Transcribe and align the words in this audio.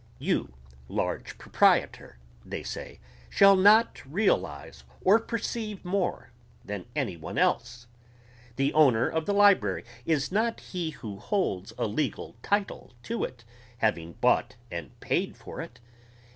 You 0.17 0.55
large 0.89 1.37
proprietor, 1.37 2.17
they 2.43 2.63
say, 2.63 2.99
shall 3.29 3.55
not 3.55 4.01
realize 4.03 4.83
or 5.03 5.19
perceive 5.19 5.85
more 5.85 6.31
than 6.65 6.87
any 6.95 7.15
one 7.17 7.37
else. 7.37 7.85
The 8.55 8.73
owner 8.73 9.07
of 9.07 9.27
the 9.27 9.33
library 9.35 9.85
is 10.07 10.31
not 10.31 10.59
he 10.59 10.89
who 10.89 11.17
holds 11.19 11.71
a 11.77 11.85
legal 11.85 12.35
title 12.41 12.93
to 13.03 13.23
it 13.23 13.45
having 13.77 14.13
bought 14.13 14.55
and 14.71 14.99
paid 15.01 15.37
for 15.37 15.61
it. 15.61 15.79